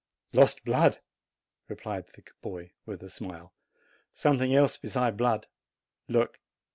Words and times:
"Lost 0.33 0.63
blood!" 0.65 0.97
replied 1.67 2.07
the 2.07 2.23
boy, 2.41 2.71
with 2.87 3.03
a 3.03 3.07
smile. 3.09 3.53
"Something 4.11 4.51
else 4.55 4.75
besides 4.75 5.15
blood. 5.15 5.45
Look!" 6.07 6.39